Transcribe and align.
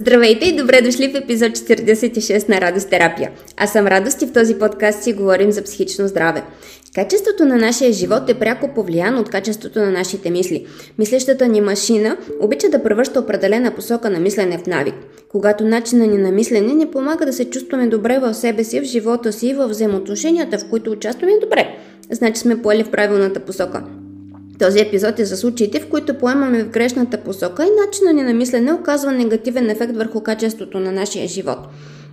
Здравейте 0.00 0.48
и 0.48 0.56
добре 0.56 0.82
дошли 0.82 1.08
в 1.08 1.14
епизод 1.14 1.52
46 1.52 2.48
на 2.48 2.60
Радост 2.60 2.90
терапия. 2.90 3.30
Аз 3.56 3.72
съм 3.72 3.86
Радост 3.86 4.22
и 4.22 4.26
в 4.26 4.32
този 4.32 4.54
подкаст 4.54 5.02
си 5.02 5.12
говорим 5.12 5.52
за 5.52 5.62
психично 5.62 6.08
здраве. 6.08 6.42
Качеството 6.94 7.44
на 7.44 7.56
нашия 7.56 7.92
живот 7.92 8.30
е 8.30 8.34
пряко 8.34 8.74
повлияно 8.74 9.20
от 9.20 9.30
качеството 9.30 9.78
на 9.78 9.90
нашите 9.90 10.30
мисли. 10.30 10.66
Мислещата 10.98 11.48
ни 11.48 11.60
машина 11.60 12.16
обича 12.40 12.68
да 12.68 12.82
превръща 12.82 13.20
определена 13.20 13.74
посока 13.74 14.10
на 14.10 14.20
мислене 14.20 14.58
в 14.58 14.66
навик. 14.66 14.94
Когато 15.28 15.64
начина 15.64 16.06
ни 16.06 16.18
на 16.18 16.30
мислене 16.30 16.74
ни 16.74 16.86
помага 16.86 17.26
да 17.26 17.32
се 17.32 17.50
чувстваме 17.50 17.86
добре 17.86 18.18
в 18.18 18.34
себе 18.34 18.64
си, 18.64 18.80
в 18.80 18.84
живота 18.84 19.32
си 19.32 19.48
и 19.48 19.54
в 19.54 19.68
взаимоотношенията, 19.68 20.58
в 20.58 20.68
които 20.70 20.90
участваме 20.90 21.32
добре, 21.42 21.76
значи 22.10 22.40
сме 22.40 22.62
поели 22.62 22.84
в 22.84 22.90
правилната 22.90 23.40
посока. 23.40 23.84
Този 24.58 24.80
епизод 24.80 25.18
е 25.18 25.24
за 25.24 25.36
случаите, 25.36 25.80
в 25.80 25.88
които 25.88 26.14
поемаме 26.14 26.64
в 26.64 26.68
грешната 26.68 27.18
посока 27.18 27.64
и 27.64 27.86
начина 27.86 28.12
ни 28.12 28.22
на 28.22 28.34
мислене 28.34 28.72
оказва 28.72 29.12
негативен 29.12 29.70
ефект 29.70 29.96
върху 29.96 30.20
качеството 30.20 30.80
на 30.80 30.92
нашия 30.92 31.28
живот. 31.28 31.58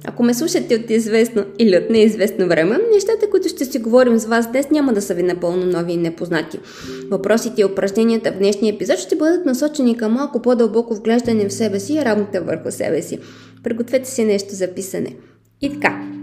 Ако 0.08 0.24
ме 0.24 0.34
слушате 0.34 0.76
от 0.76 0.90
известно 0.90 1.46
или 1.60 1.78
от 1.78 1.90
неизвестно 1.90 2.48
време, 2.48 2.80
нещата, 2.94 3.30
които 3.30 3.50
ще 3.50 3.66
си 3.66 3.80
говорим 3.80 4.20
с 4.20 4.26
вас 4.26 4.52
днес, 4.52 4.70
няма 4.72 4.94
да 4.94 5.02
са 5.02 5.14
ви 5.14 5.24
напълно 5.24 5.66
нови 5.66 5.94
и 5.94 5.98
непознати. 5.98 6.60
Въпросите 7.12 7.62
и 7.62 7.66
упражненията 7.66 8.32
в 8.32 8.38
днешния 8.38 8.74
епизод 8.74 8.98
ще 8.98 9.16
бъдат 9.16 9.46
насочени 9.46 9.98
към 9.98 10.14
малко 10.14 10.42
по-дълбоко 10.42 10.96
вглеждане 10.96 11.48
в 11.48 11.54
себе 11.54 11.80
си 11.80 11.94
и 11.94 12.06
работа 12.06 12.42
върху 12.42 12.72
себе 12.72 13.02
си. 13.02 13.20
Пригответе 13.64 14.10
си 14.10 14.26
нещо 14.26 14.56
за 14.56 14.68
писане. 14.68 15.16
И 15.62 15.74
така, 15.74 16.15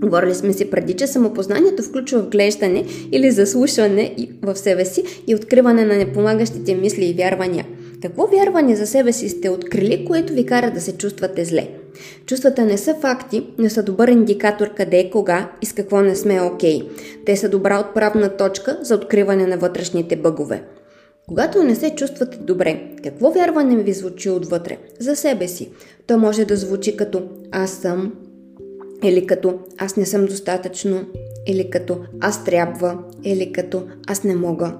Говорили 0.00 0.34
сме 0.34 0.52
си 0.52 0.70
преди, 0.70 0.94
че 0.94 1.06
самопознанието 1.06 1.82
включва 1.82 2.20
вглеждане 2.20 2.84
или 3.12 3.30
заслушване 3.30 4.14
в 4.42 4.56
себе 4.56 4.84
си 4.84 5.02
и 5.26 5.34
откриване 5.34 5.84
на 5.84 5.96
непомагащите 5.96 6.74
мисли 6.74 7.04
и 7.04 7.14
вярвания. 7.14 7.66
Какво 8.02 8.26
вярване 8.26 8.76
за 8.76 8.86
себе 8.86 9.12
си 9.12 9.28
сте 9.28 9.50
открили, 9.50 10.04
което 10.04 10.32
ви 10.32 10.46
кара 10.46 10.70
да 10.70 10.80
се 10.80 10.92
чувствате 10.92 11.44
зле? 11.44 11.68
Чувствата 12.26 12.64
не 12.64 12.78
са 12.78 12.94
факти, 12.94 13.46
не 13.58 13.70
са 13.70 13.82
добър 13.82 14.08
индикатор 14.08 14.74
къде, 14.74 15.10
кога 15.10 15.52
и 15.62 15.66
с 15.66 15.72
какво 15.72 16.00
не 16.00 16.16
сме 16.16 16.40
окей. 16.40 16.80
Okay. 16.80 16.88
Те 17.26 17.36
са 17.36 17.48
добра 17.48 17.80
отправна 17.80 18.36
точка 18.36 18.78
за 18.82 18.94
откриване 18.94 19.46
на 19.46 19.56
вътрешните 19.56 20.16
бъгове. 20.16 20.62
Когато 21.28 21.62
не 21.62 21.74
се 21.74 21.90
чувствате 21.90 22.38
добре, 22.38 22.82
какво 23.04 23.30
вярване 23.30 23.76
ви 23.76 23.92
звучи 23.92 24.30
отвътре? 24.30 24.78
За 25.00 25.16
себе 25.16 25.48
си. 25.48 25.70
То 26.06 26.18
може 26.18 26.44
да 26.44 26.56
звучи 26.56 26.96
като 26.96 27.22
аз 27.52 27.70
съм, 27.70 28.12
или 29.04 29.26
като 29.26 29.58
аз 29.78 29.96
не 29.96 30.06
съм 30.06 30.26
достатъчно, 30.26 31.04
или 31.46 31.70
като 31.70 31.98
аз 32.20 32.44
трябва, 32.44 32.98
или 33.24 33.52
като 33.52 33.82
аз 34.06 34.24
не 34.24 34.34
мога. 34.34 34.74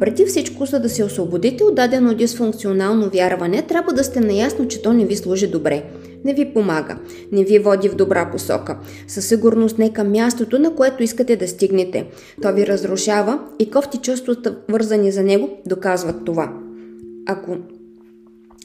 Преди 0.00 0.24
всичко, 0.24 0.66
за 0.66 0.80
да 0.80 0.88
се 0.88 1.04
освободите 1.04 1.64
от 1.64 1.74
дадено 1.74 2.14
дисфункционално 2.14 3.10
вярване, 3.10 3.62
трябва 3.62 3.92
да 3.92 4.04
сте 4.04 4.20
наясно, 4.20 4.68
че 4.68 4.82
то 4.82 4.92
не 4.92 5.04
ви 5.04 5.16
служи 5.16 5.46
добре. 5.46 5.82
Не 6.24 6.34
ви 6.34 6.54
помага, 6.54 6.98
не 7.32 7.44
ви 7.44 7.58
води 7.58 7.88
в 7.88 7.94
добра 7.94 8.30
посока. 8.30 8.78
Със 9.08 9.28
сигурност 9.28 9.78
не 9.78 9.92
към 9.92 10.10
мястото, 10.10 10.58
на 10.58 10.74
което 10.74 11.02
искате 11.02 11.36
да 11.36 11.48
стигнете. 11.48 12.06
То 12.42 12.52
ви 12.52 12.66
разрушава 12.66 13.40
и 13.58 13.70
кофти 13.70 13.98
чувствата, 13.98 14.56
вързани 14.68 15.12
за 15.12 15.22
него, 15.22 15.50
доказват 15.66 16.24
това. 16.24 16.52
Ако 17.26 17.56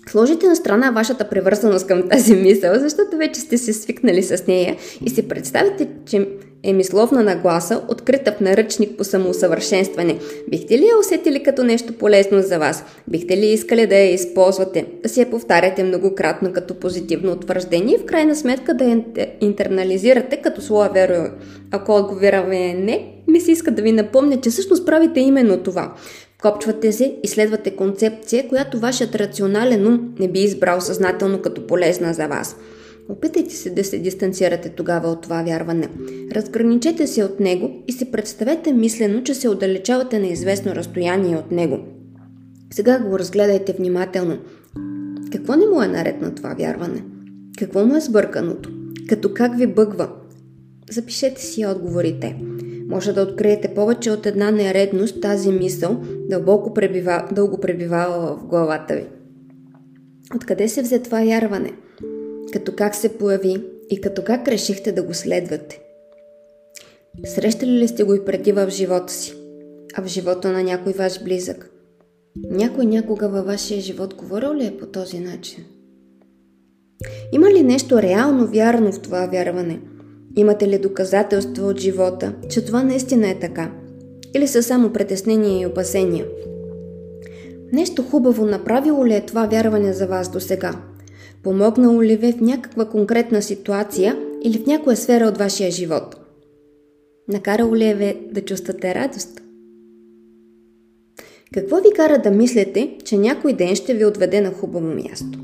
Сложите 0.07 0.47
на 0.47 0.55
страна 0.55 0.91
вашата 0.91 1.29
превързаност 1.29 1.87
към 1.87 2.09
тази 2.09 2.35
мисъл, 2.35 2.73
защото 2.79 3.17
вече 3.17 3.39
сте 3.39 3.57
се 3.57 3.73
свикнали 3.73 4.23
с 4.23 4.47
нея 4.47 4.75
и 5.05 5.09
си 5.09 5.27
представите, 5.27 5.87
че 6.05 6.27
е 6.63 6.73
мисловна 6.73 7.23
нагласа, 7.23 7.81
открита 7.87 8.31
в 8.31 8.39
наръчник 8.39 8.97
по 8.97 9.03
самоусъвършенстване. 9.03 10.19
Бихте 10.49 10.77
ли 10.77 10.85
я 10.85 10.99
усетили 10.99 11.43
като 11.43 11.63
нещо 11.63 11.93
полезно 11.93 12.41
за 12.41 12.59
вас? 12.59 12.83
Бихте 13.07 13.37
ли 13.37 13.45
искали 13.45 13.87
да 13.87 13.95
я 13.95 14.13
използвате, 14.13 14.85
да 15.03 15.09
си 15.09 15.19
я 15.19 15.29
повтаряте 15.29 15.83
многократно 15.83 16.53
като 16.53 16.75
позитивно 16.75 17.31
утвърждение 17.31 17.95
и 17.95 17.97
в 17.97 18.05
крайна 18.05 18.35
сметка 18.35 18.73
да 18.73 18.83
я 18.83 19.03
интернализирате 19.41 20.37
като 20.37 20.61
своя 20.61 20.89
веро? 20.89 21.29
Ако 21.71 21.95
отговаряме 21.95 22.73
не, 22.73 23.13
ми 23.27 23.41
се 23.41 23.51
иска 23.51 23.71
да 23.71 23.81
ви 23.81 23.91
напомня, 23.91 24.41
че 24.41 24.49
всъщност 24.49 24.85
правите 24.85 25.19
именно 25.19 25.57
това. 25.57 25.93
Копчвате 26.41 26.91
се 26.91 27.15
и 27.23 27.27
следвате 27.27 27.75
концепция, 27.75 28.47
която 28.47 28.79
вашият 28.79 29.15
рационален 29.15 29.87
ум 29.87 30.15
не 30.19 30.27
би 30.27 30.39
избрал 30.39 30.81
съзнателно 30.81 31.41
като 31.41 31.67
полезна 31.67 32.13
за 32.13 32.27
вас. 32.27 32.55
Опитайте 33.09 33.55
се 33.55 33.69
да 33.69 33.83
се 33.83 33.97
дистанцирате 33.99 34.69
тогава 34.69 35.09
от 35.09 35.21
това 35.21 35.43
вярване. 35.43 35.89
Разграничете 36.31 37.07
се 37.07 37.23
от 37.23 37.39
него 37.39 37.83
и 37.87 37.91
се 37.91 38.11
представете 38.11 38.73
мислено, 38.73 39.23
че 39.23 39.33
се 39.33 39.49
отдалечавате 39.49 40.19
на 40.19 40.27
известно 40.27 40.75
разстояние 40.75 41.37
от 41.37 41.51
него. 41.51 41.79
Сега 42.73 42.99
го 42.99 43.19
разгледайте 43.19 43.73
внимателно. 43.73 44.37
Какво 45.31 45.55
не 45.55 45.65
му 45.65 45.81
е 45.81 45.87
наред 45.87 46.21
на 46.21 46.35
това 46.35 46.55
вярване? 46.59 47.03
Какво 47.57 47.85
му 47.85 47.95
е 47.95 48.01
сбърканото? 48.01 48.69
Като 49.09 49.33
как 49.33 49.57
ви 49.57 49.67
бъгва? 49.67 50.09
Запишете 50.91 51.41
си 51.41 51.65
отговорите. 51.65 52.35
Може 52.89 53.13
да 53.13 53.21
откриете 53.21 53.73
повече 53.73 54.11
от 54.11 54.25
една 54.25 54.51
нередност 54.51 55.21
тази 55.21 55.51
мисъл 55.51 56.01
дълбоко 56.29 56.73
пребива, 56.73 57.27
дълго 57.31 57.59
пребивава 57.59 58.37
в 58.37 58.45
главата 58.45 58.95
ви. 58.95 59.05
Откъде 60.35 60.67
се 60.67 60.81
взе 60.81 60.99
това 60.99 61.23
вярване? 61.23 61.73
Като 62.53 62.75
как 62.75 62.95
се 62.95 63.17
появи 63.17 63.63
и 63.89 64.01
като 64.01 64.23
как 64.23 64.47
решихте 64.47 64.91
да 64.91 65.03
го 65.03 65.13
следвате? 65.13 65.81
Срещали 67.25 67.71
ли 67.71 67.87
сте 67.87 68.03
го 68.03 68.15
и 68.15 68.25
преди 68.25 68.51
в 68.51 68.69
живота 68.69 69.13
си? 69.13 69.35
А 69.95 70.01
в 70.01 70.07
живота 70.07 70.51
на 70.51 70.63
някой 70.63 70.93
ваш 70.93 71.23
близък? 71.23 71.71
Някой 72.49 72.85
някога 72.85 73.29
във 73.29 73.45
вашия 73.45 73.81
живот 73.81 74.13
говорил 74.13 74.53
ли 74.53 74.65
е 74.65 74.77
по 74.77 74.85
този 74.85 75.19
начин? 75.19 75.63
Има 77.31 77.49
ли 77.49 77.63
нещо 77.63 78.01
реално 78.01 78.47
вярно 78.47 78.91
в 78.91 79.01
това 79.01 79.25
вярване– 79.25 79.79
Имате 80.37 80.67
ли 80.67 80.77
доказателства 80.77 81.67
от 81.67 81.79
живота, 81.79 82.33
че 82.49 82.65
това 82.65 82.83
наистина 82.83 83.29
е 83.29 83.39
така? 83.39 83.71
Или 84.35 84.47
са 84.47 84.63
само 84.63 84.93
притеснения 84.93 85.61
и 85.61 85.65
опасения? 85.65 86.25
Нещо 87.71 88.03
хубаво 88.03 88.45
направило 88.45 89.05
ли 89.05 89.13
е 89.13 89.25
това 89.25 89.45
вярване 89.45 89.93
за 89.93 90.07
вас 90.07 90.31
до 90.31 90.39
сега? 90.39 90.75
Помогнало 91.43 92.03
ли 92.03 92.15
ви 92.15 92.31
в 92.31 92.41
някаква 92.41 92.85
конкретна 92.85 93.41
ситуация 93.41 94.17
или 94.43 94.57
в 94.57 94.65
някоя 94.65 94.97
сфера 94.97 95.25
от 95.25 95.37
вашия 95.37 95.71
живот? 95.71 96.15
Накарало 97.27 97.75
ли 97.75 97.85
е 97.87 97.95
ви 97.95 98.17
да 98.31 98.41
чувствате 98.41 98.95
радост? 98.95 99.41
Какво 101.53 101.75
ви 101.75 101.91
кара 101.95 102.21
да 102.21 102.31
мислите, 102.31 102.97
че 103.03 103.17
някой 103.17 103.53
ден 103.53 103.75
ще 103.75 103.93
ви 103.93 104.05
отведе 104.05 104.41
на 104.41 104.51
хубаво 104.51 104.87
място? 104.87 105.39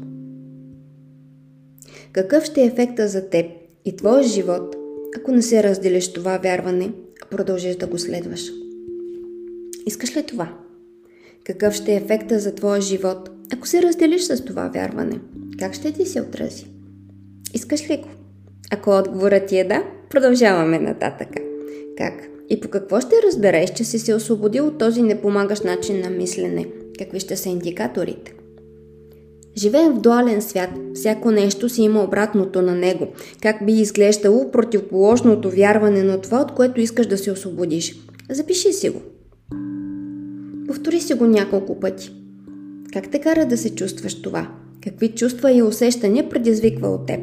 Какъв 2.11 2.43
ще 2.43 2.61
е 2.61 2.65
ефекта 2.65 3.07
за 3.07 3.29
теб 3.29 3.45
и 3.85 3.95
твоя 3.95 4.23
живот, 4.23 4.75
ако 5.17 5.31
не 5.31 5.41
се 5.41 5.63
разделиш 5.63 6.13
това 6.13 6.37
вярване, 6.37 6.91
продължиш 7.29 7.75
да 7.75 7.87
го 7.87 7.97
следваш. 7.97 8.51
Искаш 9.85 10.17
ли 10.17 10.23
това? 10.23 10.53
Какъв 11.43 11.73
ще 11.73 11.91
е 11.93 11.95
ефекта 11.95 12.39
за 12.39 12.55
твоя 12.55 12.81
живот, 12.81 13.29
ако 13.53 13.67
се 13.67 13.81
разделиш 13.81 14.21
с 14.21 14.45
това 14.45 14.67
вярване? 14.67 15.19
Как 15.59 15.73
ще 15.73 15.91
ти 15.91 16.05
се 16.05 16.21
отрази? 16.21 16.65
Искаш 17.53 17.89
ли 17.89 17.97
го? 17.97 18.07
Ако 18.71 18.89
отговорът 18.89 19.45
ти 19.47 19.59
е 19.59 19.63
да, 19.63 19.83
продължаваме 20.09 20.79
нататъка. 20.79 21.39
Как? 21.97 22.13
И 22.49 22.59
по 22.59 22.69
какво 22.69 23.01
ще 23.01 23.15
разбереш, 23.27 23.69
че 23.69 23.83
си 23.83 23.99
се 23.99 24.13
освободил 24.13 24.67
от 24.67 24.77
този 24.77 25.01
непомагащ 25.01 25.63
начин 25.63 25.99
на 25.99 26.09
мислене? 26.09 26.65
Какви 26.99 27.19
ще 27.19 27.35
са 27.35 27.49
индикаторите? 27.49 28.33
Живеем 29.57 29.93
в 29.93 30.01
дуален 30.01 30.41
свят. 30.41 30.69
Всяко 30.93 31.31
нещо 31.31 31.69
си 31.69 31.81
има 31.81 32.03
обратното 32.03 32.61
на 32.61 32.75
него. 32.75 33.07
Как 33.41 33.65
би 33.65 33.71
изглеждало 33.71 34.51
противоположното 34.51 35.51
вярване 35.51 36.03
на 36.03 36.21
това, 36.21 36.41
от 36.41 36.51
което 36.51 36.81
искаш 36.81 37.07
да 37.07 37.17
се 37.17 37.31
освободиш. 37.31 37.95
Запиши 38.29 38.73
си 38.73 38.89
го. 38.89 39.01
Повтори 40.67 41.01
си 41.01 41.13
го 41.13 41.25
няколко 41.25 41.79
пъти. 41.79 42.11
Как 42.93 43.11
те 43.11 43.19
кара 43.19 43.45
да 43.45 43.57
се 43.57 43.75
чувстваш 43.75 44.21
това? 44.21 44.47
Какви 44.83 45.09
чувства 45.09 45.51
и 45.51 45.61
усещания 45.61 46.29
предизвиква 46.29 46.87
от 46.87 47.05
теб? 47.05 47.19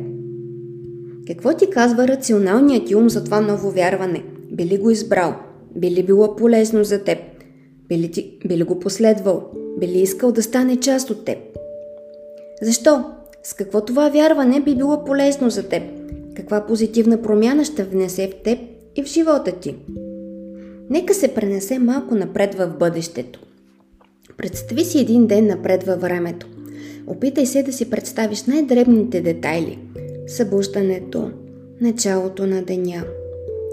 Какво 1.27 1.57
ти 1.57 1.71
казва 1.71 2.09
рационалният 2.09 2.87
ти 2.87 2.95
ум 2.95 3.11
за 3.11 3.25
това 3.25 3.41
ново 3.41 3.71
вярване? 3.71 4.25
Би 4.53 4.65
ли 4.65 4.79
го 4.79 4.91
избрал? 4.91 5.35
Би 5.77 5.91
ли 5.91 6.03
било 6.03 6.37
полезно 6.37 6.85
за 6.85 6.99
теб? 7.05 7.19
Би 7.89 7.99
ли, 7.99 8.11
ти, 8.11 8.39
би 8.49 8.57
ли 8.57 8.63
го 8.63 8.79
последвал? 8.79 9.51
Би 9.79 9.89
ли 9.89 9.99
искал 9.99 10.33
да 10.33 10.43
стане 10.43 10.77
част 10.77 11.11
от 11.11 11.25
теб? 11.25 11.39
Защо? 12.63 13.05
С 13.43 13.55
какво 13.55 13.85
това 13.85 14.09
вярване 14.09 14.61
би 14.61 14.77
било 14.77 15.05
полезно 15.05 15.51
за 15.51 15.63
теб? 15.69 15.83
Каква 16.37 16.67
позитивна 16.67 17.23
промяна 17.23 17.65
ще 17.65 17.85
внесе 17.85 18.29
в 18.29 18.43
теб 18.43 18.59
и 18.97 19.03
в 19.03 19.07
живота 19.07 19.53
ти? 19.53 19.77
Нека 20.91 21.15
се 21.15 21.35
пренесе 21.35 21.79
малко 21.79 22.15
напред 22.15 22.55
в 22.55 22.75
бъдещето. 22.79 23.41
Представи 24.37 24.85
си 24.85 25.01
един 25.01 25.27
ден 25.27 25.47
напред 25.47 25.83
във 25.83 26.01
времето. 26.01 26.47
Опитай 27.07 27.47
се 27.47 27.63
да 27.63 27.73
си 27.73 27.91
представиш 27.91 28.45
най-дребните 28.45 29.21
детайли. 29.21 29.79
Събуждането, 30.27 31.31
началото 31.81 32.47
на 32.47 32.63
деня, 32.63 33.05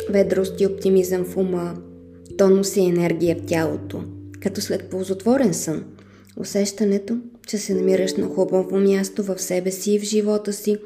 ведрост 0.10 0.62
и 0.62 0.66
оптимизъм 0.66 1.26
в 1.26 1.38
ума, 1.38 1.74
тонус 2.38 2.78
и 2.78 2.82
енергия 2.82 3.36
в 3.36 3.46
тялото, 3.46 4.04
като 4.40 4.62
след 4.62 4.90
ползотворен 4.90 5.54
сън, 5.54 5.84
усещането, 6.38 7.18
че 7.48 7.58
се 7.58 7.74
намираш 7.74 8.16
на 8.16 8.28
хубаво 8.28 8.80
място 8.80 9.24
в 9.24 9.42
себе 9.42 9.72
си 9.72 9.94
и 9.94 10.00
в 10.00 10.04
живота 10.04 10.54
си, 10.54 10.78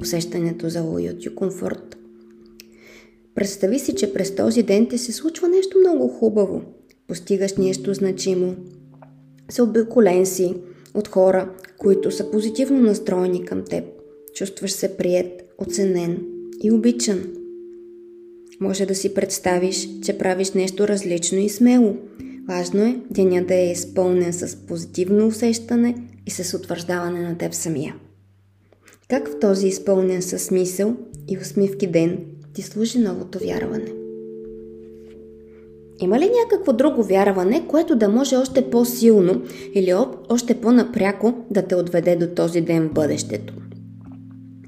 усещането 0.00 0.68
за 0.68 0.82
уют 0.82 1.24
и 1.24 1.34
комфорт. 1.34 1.96
Представи 3.34 3.78
си, 3.78 3.94
че 3.94 4.12
през 4.12 4.34
този 4.34 4.62
ден 4.62 4.88
ти 4.88 4.98
се 4.98 5.12
случва 5.12 5.48
нещо 5.48 5.78
много 5.78 6.08
хубаво. 6.08 6.62
Постигаш 7.08 7.54
нещо 7.54 7.94
значимо. 7.94 8.56
Съобиколен 9.50 10.26
си 10.26 10.54
от 10.94 11.08
хора, 11.08 11.50
които 11.78 12.10
са 12.10 12.30
позитивно 12.30 12.80
настроени 12.80 13.44
към 13.44 13.64
теб. 13.64 13.84
Чувстваш 14.34 14.72
се 14.72 14.96
прият, 14.96 15.42
оценен 15.58 16.26
и 16.62 16.72
обичан. 16.72 17.34
Може 18.60 18.86
да 18.86 18.94
си 18.94 19.14
представиш, 19.14 19.88
че 20.02 20.18
правиш 20.18 20.52
нещо 20.52 20.88
различно 20.88 21.38
и 21.38 21.48
смело. 21.48 21.96
Важно 22.48 22.82
е 22.82 22.96
деня 23.10 23.44
да 23.44 23.54
е 23.54 23.70
изпълнен 23.70 24.32
с 24.32 24.56
позитивно 24.56 25.26
усещане 25.26 25.94
и 26.26 26.30
с 26.30 26.56
утвърждаване 26.56 27.20
на 27.20 27.38
теб 27.38 27.54
самия. 27.54 27.94
Как 29.08 29.28
в 29.28 29.38
този 29.40 29.66
изпълнен 29.66 30.22
със 30.22 30.42
смисъл 30.42 30.96
и 31.28 31.38
усмивки 31.38 31.86
ден 31.86 32.18
ти 32.54 32.62
служи 32.62 32.98
новото 32.98 33.38
вярване? 33.38 33.92
Има 36.00 36.18
ли 36.18 36.30
някакво 36.44 36.72
друго 36.72 37.02
вярване, 37.02 37.66
което 37.68 37.96
да 37.96 38.08
може 38.08 38.36
още 38.36 38.70
по-силно 38.70 39.42
или 39.74 39.94
още 40.28 40.54
по-напряко 40.54 41.34
да 41.50 41.62
те 41.62 41.74
отведе 41.74 42.16
до 42.16 42.26
този 42.26 42.60
ден 42.60 42.88
в 42.88 42.92
бъдещето? 42.92 43.54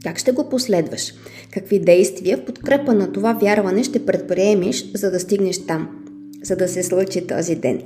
Как 0.03 0.19
ще 0.19 0.33
го 0.33 0.49
последваш? 0.49 1.15
Какви 1.53 1.79
действия 1.79 2.37
в 2.37 2.45
подкрепа 2.45 2.95
на 2.95 3.13
това 3.13 3.33
вярване 3.33 3.85
ще 3.85 4.07
предприемеш, 4.07 4.91
за 4.95 5.11
да 5.11 5.21
стигнеш 5.21 5.67
там, 5.67 6.06
за 6.47 6.57
да 6.57 6.69
се 6.69 6.83
случи 6.83 7.27
този 7.27 7.55
ден? 7.55 7.83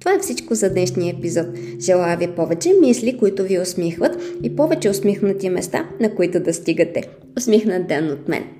Това 0.00 0.14
е 0.14 0.18
всичко 0.18 0.54
за 0.54 0.70
днешния 0.70 1.14
епизод. 1.18 1.46
Желая 1.80 2.16
ви 2.16 2.28
повече 2.28 2.72
мисли, 2.80 3.18
които 3.18 3.42
ви 3.42 3.60
усмихват 3.60 4.22
и 4.42 4.56
повече 4.56 4.90
усмихнати 4.90 5.50
места, 5.50 5.90
на 6.00 6.14
които 6.14 6.40
да 6.40 6.54
стигате. 6.54 7.02
Усмихнат 7.36 7.88
ден 7.88 8.10
от 8.10 8.28
мен! 8.28 8.59